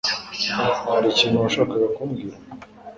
[0.91, 2.35] Hari ikintu washakaga kumbwira?